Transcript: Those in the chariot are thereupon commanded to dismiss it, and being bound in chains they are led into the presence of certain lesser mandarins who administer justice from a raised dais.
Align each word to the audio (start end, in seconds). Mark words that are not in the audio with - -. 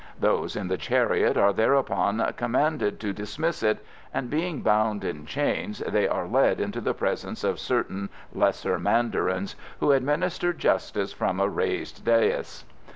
Those 0.19 0.55
in 0.55 0.67
the 0.67 0.79
chariot 0.79 1.37
are 1.37 1.53
thereupon 1.53 2.33
commanded 2.35 2.99
to 3.01 3.13
dismiss 3.13 3.61
it, 3.61 3.85
and 4.11 4.31
being 4.31 4.61
bound 4.63 5.03
in 5.03 5.27
chains 5.27 5.77
they 5.87 6.07
are 6.07 6.25
led 6.27 6.59
into 6.59 6.81
the 6.81 6.95
presence 6.95 7.43
of 7.43 7.59
certain 7.59 8.09
lesser 8.33 8.79
mandarins 8.79 9.55
who 9.79 9.91
administer 9.91 10.53
justice 10.53 11.13
from 11.13 11.39
a 11.39 11.47
raised 11.47 12.03
dais. 12.03 12.65